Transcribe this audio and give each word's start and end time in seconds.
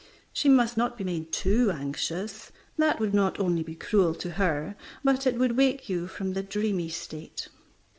She 0.33 0.49
must 0.49 0.77
not 0.77 0.97
be 0.97 1.03
made 1.03 1.31
too 1.31 1.69
anxious. 1.69 2.51
That 2.75 2.99
would 2.99 3.13
not 3.13 3.39
only 3.39 3.61
be 3.61 3.75
cruel 3.75 4.15
to 4.15 4.31
her, 4.31 4.75
but 5.03 5.27
it 5.27 5.35
would 5.35 5.55
wake 5.55 5.89
you 5.89 6.07
from 6.07 6.33
the 6.33 6.41
dreamy 6.41 6.89
state. 6.89 7.49